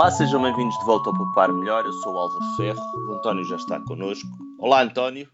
Olá, 0.00 0.10
sejam 0.10 0.40
bem-vindos 0.40 0.78
de 0.78 0.84
volta 0.86 1.10
ao 1.10 1.14
Poupar 1.14 1.52
Melhor. 1.52 1.84
Eu 1.84 1.92
sou 1.92 2.14
o 2.14 2.18
Álvaro 2.18 2.56
Ferro, 2.56 2.80
o 3.06 3.12
António 3.12 3.44
já 3.44 3.56
está 3.56 3.78
connosco. 3.80 4.30
Olá, 4.58 4.80
António. 4.80 5.30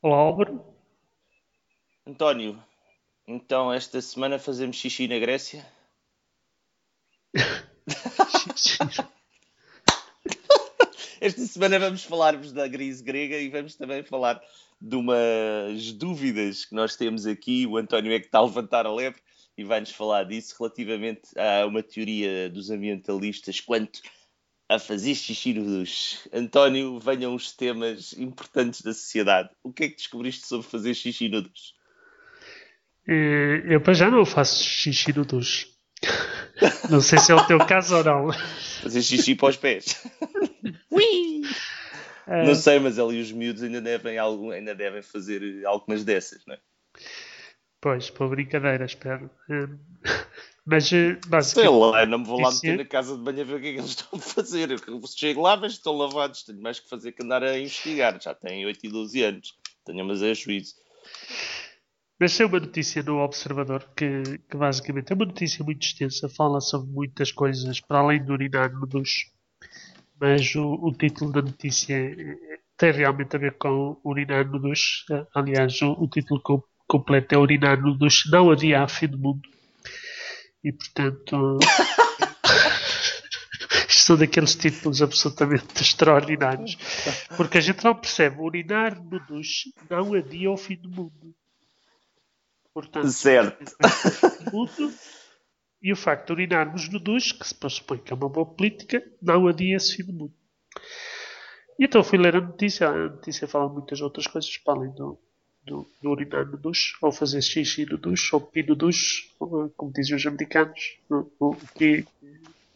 Olá, 0.00 0.16
Álvaro. 0.16 0.64
António, 2.06 2.58
então 3.28 3.70
esta 3.70 4.00
semana 4.00 4.38
fazemos 4.38 4.76
xixi 4.76 5.06
na 5.06 5.18
Grécia? 5.18 5.66
esta 11.20 11.42
semana 11.42 11.78
vamos 11.78 12.02
falar-vos 12.02 12.52
da 12.52 12.70
crise 12.70 13.04
grega 13.04 13.36
e 13.36 13.50
vamos 13.50 13.76
também 13.76 14.02
falar 14.02 14.40
de 14.80 14.96
umas 14.96 15.92
dúvidas 15.92 16.64
que 16.64 16.74
nós 16.74 16.96
temos 16.96 17.26
aqui. 17.26 17.66
O 17.66 17.76
António 17.76 18.14
é 18.14 18.18
que 18.18 18.24
está 18.24 18.38
a 18.38 18.44
levantar 18.44 18.86
a 18.86 18.94
lebre 18.94 19.20
e 19.60 19.64
vai-nos 19.64 19.90
falar 19.90 20.24
disso 20.24 20.56
relativamente 20.58 21.38
a 21.38 21.66
uma 21.66 21.82
teoria 21.82 22.48
dos 22.48 22.70
ambientalistas 22.70 23.60
quanto 23.60 24.00
a 24.68 24.78
fazer 24.78 25.14
xixi 25.14 25.52
no 25.52 25.64
duche. 25.64 26.18
António, 26.32 26.98
venham 26.98 27.34
os 27.34 27.52
temas 27.52 28.14
importantes 28.14 28.80
da 28.80 28.94
sociedade. 28.94 29.50
O 29.62 29.72
que 29.72 29.84
é 29.84 29.88
que 29.88 29.96
descobriste 29.96 30.46
sobre 30.46 30.66
fazer 30.66 30.94
xixi 30.94 31.28
no 31.28 31.42
duche? 31.42 31.74
Eu 33.06 33.80
para 33.82 33.92
já 33.92 34.10
não 34.10 34.24
faço 34.24 34.64
xixi 34.64 35.12
no 35.12 35.24
duche. 35.24 35.68
Não 36.90 37.00
sei 37.00 37.18
se 37.18 37.30
é 37.30 37.34
o 37.34 37.46
teu 37.46 37.58
caso 37.58 37.96
ou 37.96 38.04
não. 38.04 38.32
Fazer 38.82 39.02
xixi 39.02 39.34
para 39.34 39.50
os 39.50 39.56
pés. 39.56 40.02
Ui! 40.90 41.42
Não 42.26 42.54
sei, 42.54 42.78
mas 42.78 42.98
ali 42.98 43.20
os 43.20 43.30
miúdos 43.30 43.62
ainda 43.62 43.80
devem, 43.80 44.18
ainda 44.18 44.74
devem 44.74 45.02
fazer 45.02 45.64
algumas 45.66 46.04
dessas, 46.04 46.44
não 46.46 46.54
é? 46.54 46.58
Pois, 47.80 48.10
por 48.10 48.28
brincadeira, 48.28 48.84
espero. 48.84 49.30
Hum, 49.48 49.78
mas, 50.66 50.92
eh, 50.92 51.18
basicamente... 51.26 51.70
Sei 51.70 51.90
lá, 51.90 52.06
não 52.06 52.18
me 52.18 52.26
vou 52.26 52.40
lá 52.40 52.52
meter 52.52 52.76
na 52.76 52.84
casa 52.84 53.16
de 53.16 53.22
banho 53.22 53.40
a 53.40 53.44
ver 53.44 53.54
o 53.54 53.60
que 53.60 53.68
é 53.68 53.72
que 53.72 53.78
eles 53.78 53.90
estão 53.90 54.18
a 54.18 54.22
fazer. 54.22 54.70
Eu 54.70 54.78
chego 55.06 55.40
lá, 55.40 55.56
mas 55.56 55.72
estão 55.72 55.96
lavados. 55.96 56.42
Tenho 56.42 56.60
mais 56.60 56.78
que 56.78 56.88
fazer 56.88 57.12
que 57.12 57.22
andar 57.22 57.42
a 57.42 57.58
investigar. 57.58 58.20
Já 58.20 58.34
têm 58.34 58.66
8 58.66 58.84
e 58.84 58.88
12 58.90 59.22
anos. 59.22 59.54
Tenho 59.84 60.04
mas 60.04 60.22
é 60.22 60.34
juízo. 60.34 60.74
Mas 62.18 62.38
é 62.38 62.44
uma 62.44 62.60
notícia 62.60 63.02
no 63.02 63.18
Observador 63.18 63.88
que, 63.96 64.38
que, 64.50 64.56
basicamente 64.58 65.10
é 65.10 65.14
uma 65.14 65.24
notícia 65.24 65.64
muito 65.64 65.82
extensa. 65.82 66.28
Fala 66.28 66.60
sobre 66.60 66.90
muitas 66.92 67.32
coisas 67.32 67.80
para 67.80 68.00
além 68.00 68.22
do 68.22 68.34
urinar 68.34 68.70
no 68.70 68.86
duche. 68.86 69.30
Mas 70.20 70.54
o, 70.54 70.74
o 70.74 70.92
título 70.92 71.32
da 71.32 71.40
notícia 71.40 71.96
tem 72.76 72.92
realmente 72.92 73.34
a 73.34 73.38
ver 73.38 73.56
com 73.56 73.98
urinar 74.04 74.46
no 74.46 74.58
duche. 74.58 75.02
Aliás, 75.34 75.80
o, 75.80 75.92
o 75.92 76.06
título 76.08 76.42
completo 76.90 77.36
é 77.36 77.38
urinar 77.38 77.80
no 77.80 77.96
duche, 77.96 78.28
não 78.28 78.50
havia 78.50 78.86
fim 78.88 79.06
do 79.06 79.16
mundo. 79.16 79.48
E 80.64 80.72
portanto. 80.72 81.58
Isto 83.88 84.02
são 84.06 84.16
daqueles 84.16 84.56
títulos 84.56 85.00
absolutamente 85.00 85.80
extraordinários. 85.80 86.76
Porque 87.36 87.58
a 87.58 87.60
gente 87.60 87.84
não 87.84 87.94
percebe. 87.94 88.40
Urinar 88.40 89.00
no 89.00 89.20
duche 89.20 89.72
não 89.88 90.12
adia 90.14 90.50
o 90.50 90.56
fim 90.56 90.76
do 90.76 90.90
mundo. 90.90 91.34
Portanto, 92.74 93.08
certo. 93.08 93.72
Mundo, 94.52 94.92
e 95.80 95.92
o 95.92 95.96
facto 95.96 96.26
de 96.26 96.32
urinarmos 96.32 96.88
no 96.88 96.98
duche, 96.98 97.34
que 97.34 97.46
se 97.46 97.54
pressupõe 97.54 97.98
que 97.98 98.12
é 98.12 98.16
uma 98.16 98.28
boa 98.28 98.46
política, 98.46 99.02
não 99.22 99.46
adia 99.46 99.76
esse 99.76 99.96
fim 99.96 100.04
do 100.04 100.12
mundo. 100.12 100.34
E 101.78 101.84
então 101.84 102.02
fui 102.02 102.18
ler 102.18 102.36
a 102.36 102.40
notícia. 102.40 102.88
A 102.88 103.08
notícia 103.10 103.46
fala 103.46 103.68
muitas 103.68 104.00
outras 104.00 104.26
coisas 104.26 104.56
para 104.58 104.74
além 104.74 104.92
do, 104.92 105.18
do, 105.70 105.86
do 106.02 106.10
urinar 106.10 106.46
no 106.46 106.60
ou 107.00 107.12
fazer 107.12 107.40
xixi 107.40 107.86
no 107.86 107.96
duche, 107.96 108.34
ou 108.34 108.40
pi 108.40 108.64
no 108.64 108.74
duche, 108.74 109.30
como 109.38 109.92
dizem 109.94 110.16
os 110.16 110.26
americanos. 110.26 110.98
O, 111.08 111.30
o 111.38 111.56
pi, 111.78 112.04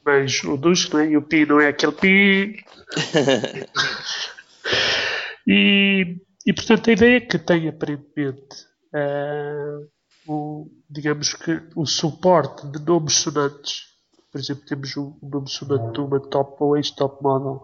mas 0.04 0.44
o 0.44 0.56
duche, 0.56 0.92
não 0.92 1.00
é? 1.00 1.10
E 1.10 1.16
o 1.16 1.22
pi 1.22 1.44
não 1.44 1.60
é 1.60 1.68
aquele 1.68 1.92
pi. 1.92 2.64
e, 5.46 6.16
e 6.46 6.52
portanto 6.52 6.88
a 6.88 6.92
ideia 6.92 7.20
que 7.20 7.38
tem 7.38 7.68
aparentemente 7.68 8.66
uh, 8.94 9.88
o, 10.26 10.70
digamos 10.88 11.34
que 11.34 11.62
o 11.74 11.84
suporte 11.84 12.66
de 12.68 12.78
nomes 12.78 13.16
sonantes, 13.16 13.88
por 14.30 14.40
exemplo, 14.40 14.64
temos 14.66 14.96
o, 14.96 15.18
o 15.20 15.28
nome 15.28 15.50
sonante 15.50 15.92
de 15.92 16.00
uma 16.00 16.20
top 16.20 16.56
ou 16.60 16.76
ex-top 16.76 17.22
model 17.22 17.62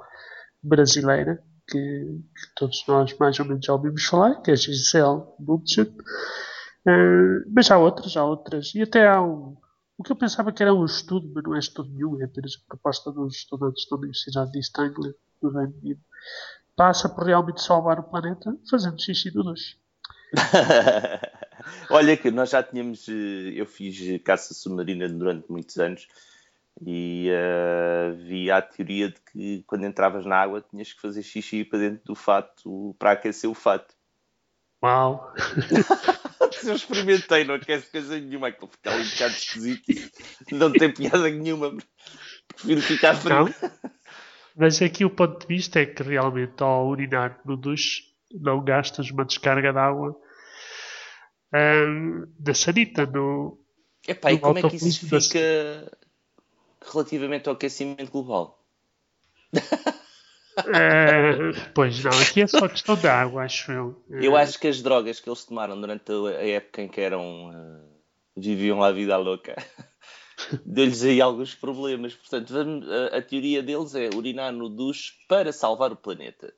brasileira, 0.63 1.43
que, 1.71 1.79
que, 1.79 2.55
todos 2.57 2.85
nós 2.87 3.17
mais 3.19 3.39
ou 3.39 3.47
menos 3.47 3.65
já 3.65 3.73
ouvimos 3.73 4.05
falar, 4.05 4.43
que 4.43 4.51
é 4.51 4.57
Gisele 4.57 5.23
Bundchen. 5.39 5.85
Uh, 6.87 7.45
mas 7.55 7.71
há 7.71 7.79
outras, 7.79 8.17
há 8.17 8.25
outras. 8.25 8.75
E 8.75 8.83
até 8.83 9.07
há 9.07 9.23
um. 9.23 9.57
O 9.97 10.03
que 10.03 10.13
eu 10.13 10.17
pensava 10.17 10.51
que 10.51 10.63
era 10.63 10.75
um 10.75 10.85
estudo, 10.85 11.31
mas 11.35 11.45
não 11.45 11.55
é 11.55 11.59
estudo 11.59 11.91
nenhum, 11.91 12.21
é 12.21 12.25
apenas 12.25 12.55
a 12.55 12.69
proposta 12.69 13.13
dos 13.13 13.37
estudantes 13.37 13.87
da 13.89 13.97
Universidade 13.97 14.51
de 14.51 14.59
East 14.59 14.79
Anglia, 14.79 15.15
no 15.43 15.51
Reino 15.51 15.75
Unido. 15.83 16.01
Passa 16.75 17.09
por 17.09 17.25
realmente 17.25 17.63
salvar 17.63 17.99
o 17.99 18.05
planeta 18.05 18.57
fazendo 18.71 19.01
xixi 19.01 19.31
do 19.31 19.43
duche. 19.43 19.77
Olha 21.91 22.17
que 22.17 22.31
nós 22.31 22.51
já 22.51 22.63
tínhamos. 22.63 23.07
Eh, 23.09 23.53
eu 23.55 23.67
fiz 23.67 24.23
caça 24.23 24.55
submarina 24.55 25.07
durante 25.07 25.51
muitos 25.51 25.77
anos 25.77 26.07
e 26.81 27.29
uh, 27.31 28.55
a 28.55 28.63
teoria 28.63 29.09
de 29.09 29.21
que 29.33 29.63
quando 29.67 29.87
entravas 29.87 30.25
na 30.25 30.37
água 30.37 30.65
tinhas 30.71 30.93
que 30.93 31.01
fazer 31.01 31.23
xixi 31.23 31.65
para 31.65 31.79
dentro 31.79 32.05
do 32.05 32.15
fato 32.15 32.95
para 32.99 33.13
aquecer 33.13 33.51
o 33.51 33.55
fato. 33.55 33.95
Uau! 34.83 35.33
eu 36.65 36.75
experimentei, 36.75 37.45
não 37.45 37.55
aquece 37.55 37.91
coisa 37.91 38.19
nenhuma, 38.19 38.49
aquilo 38.49 38.71
fica 38.71 38.91
ali 38.91 39.03
um 39.03 39.11
bocado 39.11 39.35
esquisito, 39.35 39.93
não 40.53 40.73
tem 40.73 40.93
piada 40.93 41.29
nenhuma, 41.29 41.77
prefiro 42.49 42.83
ficar 42.83 43.15
frio. 43.15 43.55
Mas 44.57 44.81
aqui 44.83 45.05
o 45.05 45.11
ponto 45.11 45.41
de 45.41 45.47
vista 45.47 45.81
é 45.81 45.87
que 45.87 46.03
realmente 46.03 46.63
ao 46.63 46.89
urinar 46.89 47.41
no 47.45 47.57
duche 47.57 48.03
não 48.33 48.63
gastas 48.63 49.11
uma 49.11 49.25
descarga 49.25 49.73
de 49.73 49.79
água 49.79 50.17
um, 51.55 52.27
da 52.39 52.55
sanita 52.55 53.07
no. 53.07 53.59
Epá, 54.07 54.31
no 54.31 54.37
e 54.37 54.39
como 54.39 54.59
é 54.59 54.63
que 54.63 54.77
isso 54.77 55.07
fica 55.07 55.99
relativamente 56.83 57.49
ao 57.49 57.55
aquecimento 57.55 58.11
global? 58.11 58.63
Uh, 60.59 61.55
pois 61.75 62.03
não, 62.05 62.11
aqui 62.11 62.43
é 62.43 62.47
só 62.47 62.69
questão 62.69 62.97
de 62.97 63.09
água, 63.09 63.45
acho 63.45 63.73
eu. 63.73 64.05
Eu 64.11 64.37
acho 64.37 64.59
que 64.59 64.69
as 64.69 64.83
drogas 64.83 65.21
que 65.21 65.29
eles 65.29 65.45
tomaram 65.45 65.81
durante 65.81 66.11
a 66.13 66.47
época 66.47 66.83
em 66.83 66.89
que 66.89 67.01
eram 67.01 67.51
uh, 67.51 67.89
viviam 68.37 68.83
a 68.83 68.93
vida 68.93 69.17
louca 69.17 69.57
deu-lhes 70.65 71.03
aí 71.03 71.21
alguns 71.21 71.55
problemas. 71.55 72.15
Portanto, 72.15 72.53
vamos, 72.53 72.89
a, 72.91 73.19
a, 73.19 73.23
teoria 73.23 73.63
deles 73.63 73.95
é 73.95 74.11
urinar 74.15 74.53
no 74.53 74.69
duche 74.69 75.13
para 75.29 75.53
salvar 75.53 75.93
o 75.93 75.97
planeta. 75.97 76.53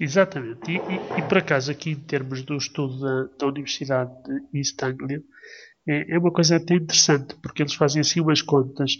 Exatamente, 0.00 0.70
e, 0.70 0.76
e, 0.76 1.18
e, 1.18 1.28
por 1.28 1.38
acaso 1.38 1.72
aqui 1.72 1.90
em 1.90 1.96
termos 1.98 2.42
do 2.42 2.56
estudo 2.56 3.00
da, 3.00 3.36
da 3.36 3.46
Universidade 3.48 4.12
de 4.22 4.58
East 4.58 4.80
Anglia 4.80 5.20
é, 5.88 6.14
é, 6.14 6.18
uma 6.18 6.30
coisa 6.30 6.56
até 6.56 6.74
interessante 6.74 7.34
porque 7.42 7.62
eles 7.62 7.74
fazem 7.74 8.00
assim 8.00 8.20
umas 8.20 8.42
contas. 8.42 8.98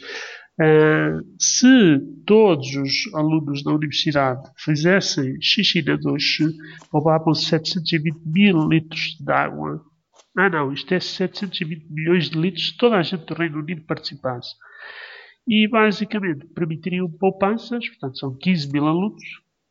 Uh, 0.60 1.22
se 1.38 2.00
todos 2.26 2.75
os 2.75 3.15
alunos 3.15 3.62
da 3.62 3.72
universidade 3.72 4.43
fizessem 4.56 5.41
xixi 5.41 5.82
na 5.82 5.94
duche 5.94 6.44
roubavam 6.91 7.32
720 7.32 8.16
mil 8.26 8.69
litros 8.69 9.16
de 9.21 9.32
água. 9.32 9.81
Ah 10.37 10.49
não, 10.49 10.72
isto 10.72 10.93
é 10.93 10.99
720 10.99 11.87
milhões 11.93 12.31
de 12.31 12.41
litros 12.41 12.69
se 12.69 12.76
toda 12.76 12.97
a 12.97 13.03
gente 13.03 13.25
do 13.25 13.34
Reino 13.34 13.59
Unido 13.59 13.82
participasse. 13.82 14.55
E 15.47 15.69
basicamente 15.69 16.47
permitiriam 16.47 17.09
poupanças, 17.09 17.88
portanto 17.88 18.19
são 18.19 18.37
15 18.37 18.72
mil 18.72 18.87
alunos 18.87 19.22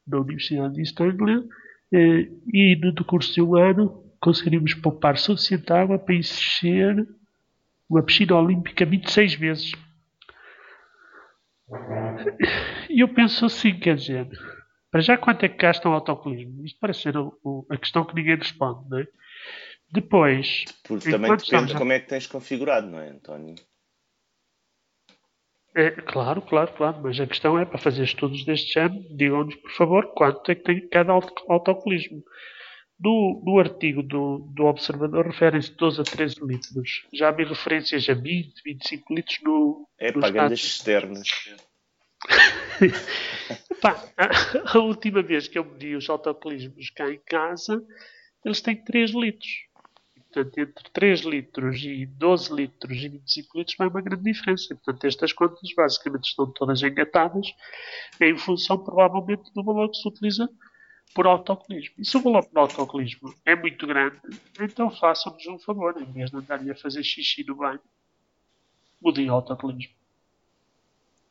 da 0.05 0.21
Universidade 0.21 0.73
de 0.73 1.03
Anglia 1.03 1.43
eh, 1.93 2.29
e 2.53 2.75
no 2.81 2.93
decurso 2.93 3.33
de 3.33 3.41
um 3.41 3.55
ano 3.55 4.06
conseguiríamos 4.19 4.73
poupar 4.75 5.17
suficiente 5.17 5.71
água 5.71 5.97
para 5.97 6.15
encher 6.15 7.07
uma 7.89 8.03
piscina 8.03 8.35
olímpica 8.35 8.85
26 8.85 9.35
vezes. 9.35 9.71
E 12.89 13.01
eu 13.01 13.13
penso 13.13 13.45
assim, 13.45 13.77
quer 13.79 13.95
dizer, 13.95 14.27
para 14.89 15.01
já 15.01 15.17
quanto 15.17 15.45
é 15.45 15.49
que 15.49 15.57
gastam 15.57 15.91
o 15.91 15.95
autocolismo? 15.95 16.65
Isto 16.65 16.79
parece 16.79 17.01
ser 17.01 17.17
o, 17.17 17.37
o, 17.43 17.65
a 17.69 17.77
questão 17.77 18.05
que 18.05 18.15
ninguém 18.15 18.35
responde, 18.35 18.89
não 18.89 18.99
é? 18.99 19.07
Depois. 19.91 20.65
Porque 20.83 21.11
também 21.11 21.35
depende 21.35 21.67
de 21.67 21.77
como 21.77 21.91
é 21.91 21.99
que 21.99 22.07
tens 22.07 22.27
configurado, 22.27 22.87
não 22.87 22.99
é, 22.99 23.09
António? 23.09 23.55
É, 25.75 25.91
claro, 25.91 26.41
claro, 26.41 26.73
claro, 26.73 26.99
mas 27.03 27.19
a 27.19 27.27
questão 27.27 27.59
é, 27.59 27.63
para 27.63 27.77
fazer 27.77 28.03
estudos 28.03 28.43
deste 28.43 28.73
género, 28.73 28.99
digam-nos, 29.15 29.55
por 29.55 29.71
favor, 29.71 30.11
quanto 30.15 30.51
é 30.51 30.55
que 30.55 30.63
tem 30.63 30.89
cada 30.89 31.13
autocolismo. 31.13 32.23
No, 32.99 33.41
no 33.45 33.59
artigo 33.59 34.01
do, 34.01 34.39
do 34.55 34.65
Observador 34.65 35.27
referem-se 35.27 35.71
12 35.71 36.01
a 36.01 36.03
13 36.03 36.43
litros. 36.43 37.05
Já 37.13 37.29
vi 37.29 37.43
referências 37.43 38.09
a 38.09 38.13
20, 38.15 38.63
25 38.63 39.13
litros 39.13 39.39
no. 39.43 39.87
É 39.99 40.11
pagandas 40.11 40.59
externas. 40.59 41.29
Pá, 43.81 44.03
a, 44.17 44.77
a, 44.77 44.79
última 44.79 45.21
vez 45.21 45.47
que 45.47 45.59
eu 45.59 45.65
medi 45.65 45.95
os 45.95 46.09
autocolismos 46.09 46.89
cá 46.89 47.11
em 47.11 47.19
casa, 47.19 47.85
eles 48.43 48.61
têm 48.61 48.75
3 48.75 49.11
litros. 49.11 49.51
portanto, 50.15 50.57
entre 50.57 50.89
3 50.91 51.21
litros 51.21 51.83
e 51.83 52.07
12 52.07 52.53
litros 52.53 52.97
e 52.97 53.09
25 53.09 53.57
litros 53.59 53.77
vai 53.77 53.87
uma 53.87 54.01
grande 54.01 54.23
diferença. 54.23 54.73
Portanto, 54.73 55.05
estas 55.05 55.31
contas 55.33 55.69
basicamente 55.75 56.29
estão 56.29 56.51
todas 56.51 56.81
engatadas 56.81 57.53
em 58.19 58.35
função, 58.35 58.83
provavelmente, 58.83 59.53
do 59.53 59.63
valor 59.63 59.91
que 59.91 59.97
se 59.97 60.07
utiliza 60.07 60.49
por 61.13 61.25
autocolismo. 61.25 61.95
E 61.97 62.05
se 62.05 62.17
o 62.17 62.21
valor 62.21 62.45
por 62.45 62.59
autocolismo 62.59 63.33
é 63.45 63.55
muito 63.55 63.87
grande, 63.87 64.19
então 64.59 64.91
façam-nos 64.91 65.45
um 65.47 65.59
favor, 65.59 65.95
em 66.01 66.11
vez 66.11 66.31
de 66.31 66.37
andarem 66.37 66.69
a 66.69 66.75
fazer 66.75 67.03
xixi 67.03 67.43
no 67.43 67.55
banho, 67.55 67.79
mudem 69.01 69.29
o 69.29 69.33
autocolismo. 69.33 69.93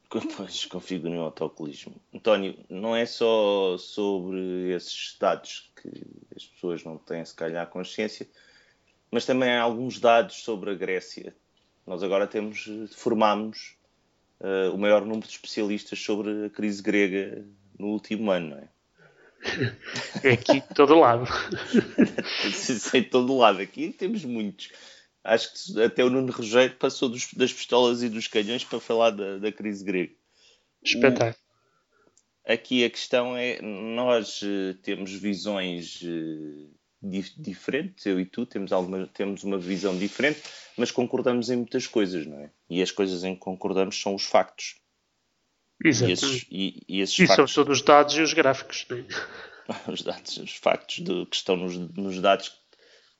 Pois, 0.08 0.64
configurem 0.66 1.18
o 1.18 1.22
autocolismo. 1.22 2.00
António, 2.14 2.56
não 2.68 2.94
é 2.94 3.04
só 3.04 3.76
sobre 3.76 4.72
esses 4.72 5.16
dados 5.18 5.70
que 5.76 5.90
as 6.34 6.46
pessoas 6.46 6.84
não 6.84 6.96
têm, 6.96 7.24
se 7.24 7.34
calhar, 7.34 7.66
consciência, 7.68 8.28
mas 9.10 9.26
também 9.26 9.50
há 9.50 9.62
alguns 9.62 9.98
dados 9.98 10.42
sobre 10.42 10.70
a 10.70 10.74
Grécia. 10.74 11.34
Nós 11.86 12.02
agora 12.02 12.26
temos, 12.26 12.68
formamos 12.94 13.76
uh, 14.40 14.74
o 14.74 14.78
maior 14.78 15.02
número 15.02 15.26
de 15.26 15.32
especialistas 15.32 15.98
sobre 15.98 16.46
a 16.46 16.50
crise 16.50 16.82
grega 16.82 17.44
no 17.78 17.88
último 17.88 18.30
ano, 18.30 18.50
não 18.50 18.58
é? 18.58 18.68
É 20.22 20.32
aqui 20.32 20.60
de 20.60 20.74
todo 20.74 20.98
lado. 20.98 21.26
em 22.94 23.02
todo 23.02 23.36
lado. 23.36 23.60
Aqui 23.60 23.92
temos 23.92 24.24
muitos. 24.24 24.70
Acho 25.22 25.52
que 25.52 25.82
até 25.82 26.04
o 26.04 26.10
Nuno 26.10 26.32
Rogério 26.32 26.76
passou 26.76 27.08
dos, 27.08 27.32
das 27.34 27.52
pistolas 27.52 28.02
e 28.02 28.08
dos 28.08 28.28
canhões 28.28 28.64
para 28.64 28.80
falar 28.80 29.10
da, 29.10 29.38
da 29.38 29.52
crise 29.52 29.84
grega. 29.84 30.12
Espetáculo. 30.82 31.34
Aqui 32.46 32.84
a 32.84 32.90
questão 32.90 33.36
é: 33.36 33.60
nós 33.60 34.40
uh, 34.42 34.74
temos 34.82 35.12
visões 35.12 36.00
dif 37.02 37.32
diferentes, 37.40 38.06
eu 38.06 38.20
e 38.20 38.24
tu 38.24 38.46
temos, 38.46 38.72
alguma, 38.72 39.06
temos 39.08 39.44
uma 39.44 39.58
visão 39.58 39.96
diferente, 39.96 40.42
mas 40.76 40.90
concordamos 40.90 41.50
em 41.50 41.56
muitas 41.56 41.86
coisas, 41.86 42.26
não 42.26 42.38
é? 42.40 42.50
E 42.68 42.82
as 42.82 42.90
coisas 42.90 43.24
em 43.24 43.34
que 43.34 43.40
concordamos 43.40 44.00
são 44.00 44.14
os 44.14 44.24
factos. 44.24 44.76
Exato. 45.84 46.10
E, 46.10 46.12
esses, 46.12 46.46
e, 46.50 46.82
e, 46.88 47.00
esses 47.00 47.18
e 47.18 47.26
factos... 47.26 47.52
são 47.52 47.64
todos 47.64 47.80
os 47.80 47.84
dados 47.84 48.14
e 48.14 48.20
os 48.20 48.32
gráficos. 48.32 48.86
Né? 48.88 49.04
os 49.88 50.02
dados, 50.02 50.36
os 50.38 50.54
factos 50.56 51.04
de, 51.04 51.26
que 51.26 51.36
estão 51.36 51.56
nos, 51.56 51.76
nos 51.76 52.20
dados 52.20 52.52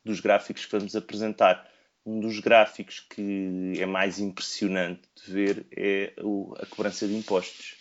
dos 0.05 0.21
gráficos 0.21 0.65
que 0.65 0.73
vamos 0.73 0.97
apresentar. 0.97 1.71
Um 2.05 2.21
dos 2.21 2.39
gráficos 2.39 3.01
que 3.01 3.73
é 3.81 3.85
mais 3.85 4.21
impressionante 4.21 5.03
de 5.17 5.33
ver 5.33 5.67
é 5.77 6.15
o, 6.23 6.55
a 6.57 6.65
cobrança 6.67 7.07
de 7.07 7.17
impostos. 7.17 7.75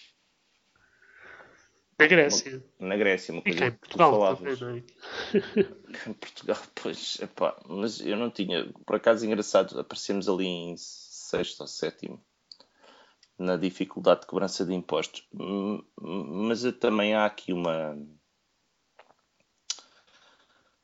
Na 1.97 2.07
Grécia. 2.07 2.63
Uma, 2.79 2.89
na 2.89 2.97
Grécia, 2.97 3.33
uma 3.33 3.41
coisa 3.43 3.57
e 3.57 3.61
cá 3.61 3.67
em 3.67 3.71
Portugal 3.71 4.35
também, 4.35 4.57
não 4.59 4.69
é? 4.69 6.09
Em 6.09 6.13
Portugal, 6.19 6.61
pois, 6.73 7.19
epá, 7.21 7.55
mas 7.69 8.01
eu 8.01 8.17
não 8.17 8.31
tinha. 8.31 8.67
Por 8.85 8.95
acaso, 8.95 9.25
engraçado, 9.25 9.79
aparecemos 9.79 10.27
ali 10.27 10.47
em 10.47 10.75
sexto 10.75 11.61
ou 11.61 11.67
sétimo 11.67 12.19
na 13.37 13.57
dificuldade 13.57 14.21
de 14.21 14.27
cobrança 14.27 14.65
de 14.65 14.73
impostos. 14.73 15.27
Mas 16.01 16.63
também 16.79 17.13
há 17.13 17.25
aqui 17.25 17.53
uma. 17.53 17.97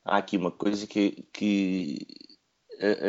Há 0.03 0.17
aqui 0.17 0.35
uma 0.35 0.51
coisa 0.51 0.87
que, 0.87 1.23
que 1.31 2.07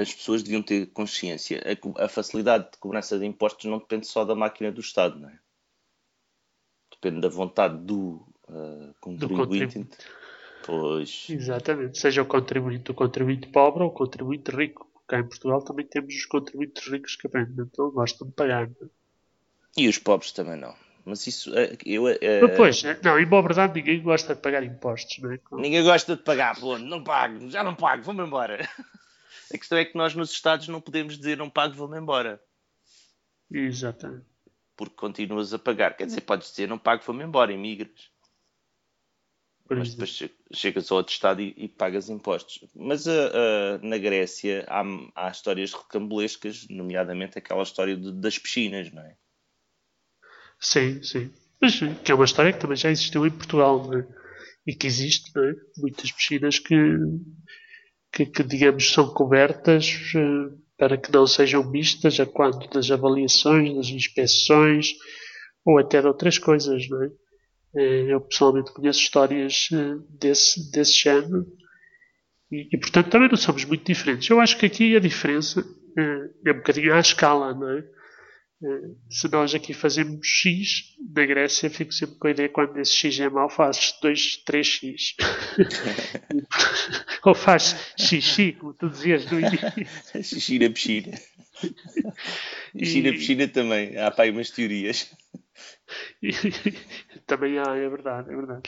as 0.00 0.12
pessoas 0.12 0.42
deviam 0.42 0.62
ter 0.62 0.86
consciência. 0.92 1.62
A, 1.98 2.08
facilidade 2.08 2.70
de 2.72 2.78
cobrança 2.78 3.18
de 3.18 3.24
impostos 3.24 3.64
não 3.64 3.78
depende 3.78 4.06
só 4.06 4.24
da 4.24 4.34
máquina 4.34 4.70
do 4.70 4.80
Estado, 4.80 5.18
não 5.18 5.28
é? 5.28 5.38
Depende 6.90 7.22
da 7.22 7.28
vontade 7.28 7.78
do 7.78 8.26
uh, 8.48 8.94
contribuinte. 9.00 9.78
Do 9.78 9.88
Pois. 10.64 11.26
Exatamente. 11.28 11.98
Seja 11.98 12.22
o 12.22 12.26
contribuinte 12.26 12.90
o 12.90 12.94
contribuinte 12.94 13.48
pobre 13.48 13.82
ou 13.82 13.88
o 13.88 13.92
contribuinte 13.92 14.50
rico. 14.50 14.88
Cá 15.08 15.18
em 15.18 15.26
Portugal 15.26 15.62
também 15.62 15.84
temos 15.86 16.14
os 16.14 16.26
contribuintes 16.26 16.86
ricos 16.86 17.16
que 17.16 17.26
aparentemente 17.26 17.72
não 17.76 17.90
gostam 17.90 18.28
de 18.28 18.34
pagar. 18.34 18.68
Não 18.68 18.86
é? 18.86 19.01
E 19.76 19.88
os 19.88 19.98
pobres 19.98 20.32
também 20.32 20.56
não. 20.56 20.74
Mas 21.04 21.26
isso. 21.26 21.56
Eh, 21.56 21.76
eu, 21.84 22.04
uh, 22.04 22.56
pois, 22.56 22.82
não, 23.02 23.18
e 23.18 23.26
boa 23.26 23.42
verdade, 23.42 23.74
ninguém 23.74 24.00
gosta 24.02 24.34
de 24.34 24.40
pagar 24.40 24.62
impostos, 24.62 25.18
não 25.18 25.32
é? 25.32 25.40
Ninguém 25.52 25.82
gosta 25.82 26.16
de 26.16 26.22
pagar, 26.22 26.58
pô, 26.58 26.78
não 26.78 27.02
pago, 27.02 27.50
já 27.50 27.64
não 27.64 27.74
pago, 27.74 28.02
vou-me 28.02 28.22
embora. 28.22 28.58
A 29.52 29.58
questão 29.58 29.76
é 29.76 29.84
que 29.84 29.96
nós 29.96 30.14
nos 30.14 30.30
Estados 30.30 30.68
não 30.68 30.80
podemos 30.80 31.18
dizer 31.18 31.36
não 31.36 31.50
pago, 31.50 31.74
vou-me 31.74 31.98
embora. 31.98 32.40
Exatamente. 33.50 34.24
Porque 34.76 34.94
continuas 34.94 35.52
a 35.52 35.58
pagar. 35.58 35.94
Quer 35.96 36.06
dizer, 36.06 36.22
podes 36.22 36.50
dizer 36.50 36.68
não 36.68 36.78
pago, 36.78 37.02
vou-me 37.04 37.24
embora, 37.24 37.52
imigras. 37.52 38.10
Mas 39.68 39.90
depois 39.94 40.30
chegas 40.52 40.90
ao 40.90 40.98
outro 40.98 41.12
Estado 41.12 41.40
e, 41.40 41.54
e 41.56 41.68
pagas 41.68 42.08
impostos. 42.08 42.64
Mas 42.74 43.06
uh, 43.06 43.10
uh, 43.10 43.86
na 43.86 43.96
Grécia 43.98 44.66
há, 44.68 44.82
há 45.14 45.30
histórias 45.30 45.72
recambulescas, 45.72 46.66
nomeadamente 46.68 47.38
aquela 47.38 47.62
história 47.62 47.96
de, 47.96 48.12
das 48.12 48.38
piscinas, 48.38 48.92
não 48.92 49.02
é? 49.02 49.16
Sim, 50.62 51.02
sim. 51.02 51.30
Mas 51.60 51.78
que 52.04 52.12
é 52.12 52.14
uma 52.14 52.24
história 52.24 52.52
que 52.52 52.60
também 52.60 52.76
já 52.76 52.90
existiu 52.90 53.26
em 53.26 53.30
Portugal, 53.30 53.90
né? 53.90 54.06
E 54.64 54.74
que 54.74 54.86
existe, 54.86 55.30
né? 55.34 55.54
Muitas 55.76 56.12
piscinas 56.12 56.60
que, 56.60 56.76
que, 58.12 58.26
que, 58.26 58.42
digamos, 58.44 58.92
são 58.92 59.12
cobertas 59.12 60.12
uh, 60.14 60.56
para 60.78 60.96
que 60.96 61.12
não 61.12 61.26
sejam 61.26 61.68
mistas 61.68 62.18
a 62.20 62.26
quanto 62.26 62.70
das 62.70 62.90
avaliações, 62.90 63.74
das 63.74 63.88
inspeções 63.88 64.92
ou 65.64 65.78
até 65.78 66.00
de 66.00 66.06
outras 66.06 66.38
coisas, 66.38 66.88
não 66.88 67.02
é? 67.02 67.06
Uh, 67.74 68.10
eu 68.10 68.20
pessoalmente 68.20 68.72
conheço 68.72 69.00
histórias 69.00 69.68
uh, 69.72 69.98
desse, 70.16 70.70
desse 70.70 70.92
género 70.92 71.44
e, 72.52 72.68
e, 72.72 72.78
portanto, 72.78 73.10
também 73.10 73.28
não 73.28 73.36
somos 73.36 73.64
muito 73.64 73.84
diferentes. 73.84 74.30
Eu 74.30 74.38
acho 74.38 74.56
que 74.56 74.66
aqui 74.66 74.94
a 74.94 75.00
diferença 75.00 75.64
é 76.46 76.52
um 76.52 76.56
bocadinho 76.56 76.94
à 76.94 77.00
escala, 77.00 77.52
não 77.52 77.68
é? 77.68 77.84
Se 79.10 79.28
nós 79.28 79.54
aqui 79.54 79.74
fazemos 79.74 80.26
X, 80.26 80.96
na 81.14 81.26
Grécia 81.26 81.68
fico 81.68 81.92
sempre 81.92 82.16
com 82.16 82.28
a 82.28 82.30
ideia 82.30 82.48
quando 82.48 82.78
esse 82.78 82.92
X 82.92 83.20
é 83.20 83.28
mau, 83.28 83.50
fazes 83.50 83.98
2, 84.00 84.44
3X. 84.46 85.16
Ou 87.24 87.34
faz 87.34 87.92
xixi, 87.98 88.52
como 88.52 88.72
tu 88.74 88.88
dizias 88.88 89.30
no 89.30 89.40
início. 89.40 90.22
xixi 90.22 90.58
na 90.58 90.70
piscina. 90.70 91.18
Xixi 92.76 93.02
na 93.02 93.10
piscina 93.10 93.48
também. 93.48 93.96
Há 93.96 94.10
para 94.10 94.24
aí 94.24 94.30
umas 94.30 94.50
teorias. 94.50 95.10
também 97.26 97.58
há, 97.58 97.76
é 97.76 97.88
verdade, 97.88 98.30
é 98.30 98.36
verdade. 98.36 98.62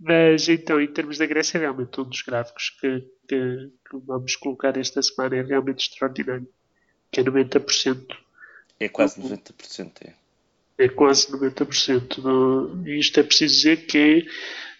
Mas 0.00 0.48
então, 0.48 0.80
em 0.80 0.88
termos 0.88 1.18
da 1.18 1.26
Grécia, 1.26 1.58
é 1.58 1.60
realmente 1.60 2.00
um 2.00 2.04
dos 2.04 2.22
gráficos 2.22 2.70
que, 2.80 3.00
que, 3.28 3.70
que 3.88 3.96
vamos 4.06 4.34
colocar 4.36 4.76
esta 4.76 5.02
semana 5.02 5.36
é 5.36 5.42
realmente 5.42 5.88
extraordinário. 5.88 6.48
Que 7.10 7.20
é 7.20 7.24
90% 7.24 8.21
é 8.84 8.88
quase 8.88 9.20
90%. 9.20 9.92
É, 10.04 10.14
é 10.84 10.88
quase 10.88 11.30
90%. 11.30 12.18
No, 12.18 12.86
e 12.86 12.98
isto 12.98 13.18
é 13.20 13.22
preciso 13.22 13.54
dizer 13.54 13.86
que 13.86 14.26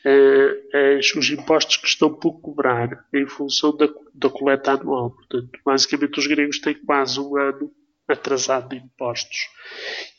é, 0.04 0.62
é, 0.72 0.98
os 0.98 1.30
impostos 1.30 1.76
que 1.76 1.86
estão 1.86 2.12
por 2.12 2.40
cobrar 2.40 3.06
em 3.14 3.26
função 3.26 3.76
da, 3.76 3.88
da 4.14 4.28
coleta 4.28 4.72
anual. 4.72 5.10
Portanto, 5.12 5.50
basicamente, 5.64 6.18
os 6.18 6.26
gregos 6.26 6.58
têm 6.58 6.74
quase 6.74 7.20
um 7.20 7.36
ano 7.36 7.72
atrasado 8.08 8.70
de 8.70 8.76
impostos. 8.76 9.48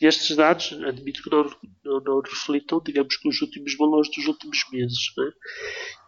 E 0.01 0.05
estes 0.05 0.35
dados, 0.35 0.71
admito 0.85 1.21
que 1.21 1.29
não, 1.29 1.49
não, 1.83 1.99
não 1.99 2.21
reflitam, 2.21 2.81
digamos 2.83 3.17
que 3.17 3.27
os 3.27 3.41
últimos 3.41 3.75
valores 3.77 4.09
dos 4.09 4.25
últimos 4.25 4.65
meses. 4.71 5.13
Né? 5.17 5.31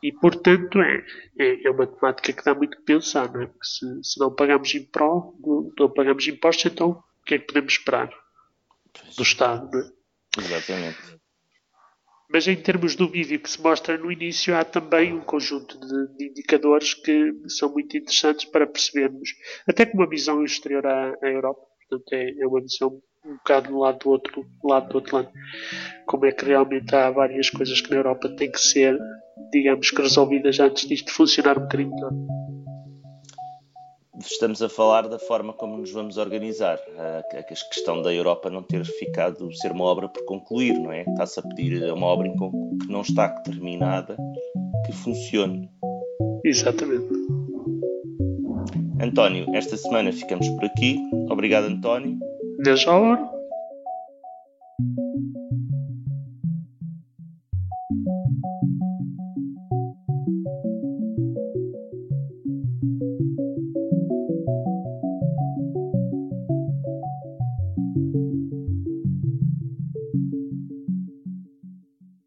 E, 0.03 0.11
portanto, 0.13 0.79
é, 0.79 1.05
é, 1.37 1.67
é, 1.67 1.69
uma 1.69 1.85
temática 1.85 2.33
que 2.33 2.43
dá 2.43 2.55
muito 2.55 2.77
que 2.77 2.83
pensar. 2.83 3.31
Não 3.31 3.41
é? 3.41 3.47
Porque 3.47 3.67
se, 3.67 3.85
se 4.03 4.19
não 4.19 4.33
pagamos 4.33 4.73
impro, 4.73 5.35
não, 5.39 5.71
não 5.77 5.89
pagamos 5.93 6.25
impostos, 6.27 6.71
então 6.71 7.03
que 7.25 7.35
é 7.35 7.39
que 7.39 7.47
podemos 7.47 7.73
esperar 7.73 8.09
do 9.17 9.23
Estado? 9.23 9.69
É? 9.77 10.41
Exatamente. 10.41 10.97
Mas 12.29 12.47
em 12.47 12.55
termos 12.55 12.95
do 12.95 13.09
vídeo 13.09 13.39
que 13.39 13.49
se 13.49 13.61
mostra 13.61 13.97
no 13.97 14.11
início, 14.11 14.55
há 14.55 14.63
também 14.63 15.13
um 15.13 15.21
conjunto 15.21 15.79
de, 15.79 16.17
de 16.17 16.25
indicadores 16.29 16.93
que 16.93 17.33
são 17.47 17.71
muito 17.71 17.95
interessantes 17.95 18.45
para 18.45 18.67
percebermos, 18.67 19.29
até 19.67 19.85
com 19.85 19.97
uma 19.97 20.09
visão 20.09 20.43
exterior 20.43 20.85
à, 20.85 21.15
à 21.21 21.27
Europa, 21.27 21.61
portanto 21.87 22.13
é, 22.13 22.31
é, 22.39 22.47
uma 22.47 22.61
visão 22.61 23.01
um 23.23 23.37
bocado 23.37 23.69
do 23.69 23.79
lado 23.79 23.99
do 23.99 24.09
outro 24.09 24.45
lado 24.63 24.89
do 24.89 24.97
Atlântico, 24.99 25.37
como 26.05 26.25
é 26.27 26.31
que 26.31 26.45
realmente 26.45 26.95
há 26.95 27.09
várias 27.09 27.49
coisas 27.49 27.81
que 27.81 27.89
na 27.89 27.97
Europa 27.97 28.29
têm 28.29 28.51
que 28.51 28.59
ser, 28.59 28.99
digamos 29.51 29.89
que 29.89 29.99
resolvidas 29.99 30.59
antes 30.59 30.87
disto 30.87 31.11
funcionar 31.11 31.57
um 31.57 31.63
bocadinho 31.63 31.89
melhor 31.95 32.11
estamos 34.19 34.61
a 34.61 34.69
falar 34.69 35.07
da 35.07 35.19
forma 35.19 35.53
como 35.53 35.77
nos 35.77 35.91
vamos 35.91 36.17
organizar. 36.17 36.79
A, 36.97 37.43
questão 37.43 38.01
da 38.01 38.13
Europa 38.13 38.49
não 38.49 38.63
ter 38.63 38.83
ficado 38.85 39.53
ser 39.55 39.71
uma 39.71 39.85
obra 39.85 40.07
por 40.07 40.23
concluir, 40.25 40.77
não 40.79 40.91
é? 40.91 41.01
Está-se 41.01 41.39
a 41.39 41.43
pedir 41.43 41.83
uma 41.91 42.07
obra 42.07 42.29
que 42.29 42.91
não 42.91 43.01
está 43.01 43.29
terminada 43.29 44.17
que 44.85 44.91
funcione. 44.91 45.69
Exatamente. 46.43 47.07
António, 49.01 49.45
esta 49.53 49.75
semana 49.75 50.11
ficamos 50.11 50.47
por 50.49 50.65
aqui. 50.65 50.97
Obrigado, 51.29 51.65
António. 51.65 52.17
Desde 52.63 52.87
a 52.87 52.93
hora. 52.97 53.34